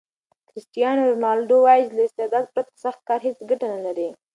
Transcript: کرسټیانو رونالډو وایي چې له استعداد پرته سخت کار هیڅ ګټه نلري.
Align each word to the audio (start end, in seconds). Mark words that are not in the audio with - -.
کرسټیانو 0.47 1.09
رونالډو 1.11 1.55
وایي 1.61 1.81
چې 1.87 1.93
له 1.97 2.03
استعداد 2.07 2.45
پرته 2.53 2.73
سخت 2.85 2.99
کار 3.07 3.19
هیڅ 3.27 3.37
ګټه 3.49 3.67
نلري. 3.73 4.07